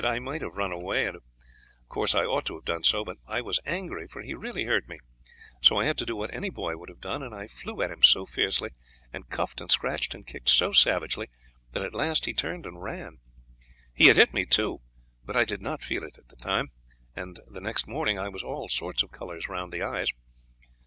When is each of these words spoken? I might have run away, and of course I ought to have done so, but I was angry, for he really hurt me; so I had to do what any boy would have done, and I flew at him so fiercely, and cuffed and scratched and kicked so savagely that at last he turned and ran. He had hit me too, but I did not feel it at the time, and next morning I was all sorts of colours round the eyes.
I 0.03 0.17
might 0.17 0.41
have 0.41 0.57
run 0.57 0.71
away, 0.71 1.05
and 1.05 1.15
of 1.15 1.21
course 1.87 2.15
I 2.15 2.25
ought 2.25 2.45
to 2.45 2.55
have 2.55 2.65
done 2.65 2.81
so, 2.83 3.05
but 3.05 3.17
I 3.27 3.39
was 3.39 3.59
angry, 3.67 4.07
for 4.07 4.23
he 4.23 4.33
really 4.33 4.63
hurt 4.63 4.87
me; 4.87 4.97
so 5.61 5.77
I 5.77 5.85
had 5.85 5.99
to 5.99 6.07
do 6.07 6.15
what 6.15 6.33
any 6.33 6.49
boy 6.49 6.75
would 6.75 6.89
have 6.89 7.01
done, 7.01 7.21
and 7.21 7.35
I 7.35 7.45
flew 7.47 7.83
at 7.83 7.91
him 7.91 8.01
so 8.01 8.25
fiercely, 8.25 8.71
and 9.13 9.29
cuffed 9.29 9.61
and 9.61 9.69
scratched 9.71 10.15
and 10.15 10.25
kicked 10.25 10.49
so 10.49 10.71
savagely 10.71 11.27
that 11.73 11.83
at 11.83 11.93
last 11.93 12.25
he 12.25 12.33
turned 12.33 12.65
and 12.65 12.81
ran. 12.81 13.19
He 13.93 14.07
had 14.07 14.17
hit 14.17 14.33
me 14.33 14.43
too, 14.47 14.81
but 15.23 15.35
I 15.37 15.45
did 15.45 15.61
not 15.61 15.83
feel 15.83 16.01
it 16.03 16.17
at 16.17 16.29
the 16.29 16.35
time, 16.35 16.71
and 17.15 17.39
next 17.51 17.87
morning 17.87 18.17
I 18.17 18.27
was 18.29 18.41
all 18.41 18.69
sorts 18.69 19.03
of 19.03 19.11
colours 19.11 19.47
round 19.49 19.71
the 19.71 19.83
eyes. 19.83 20.07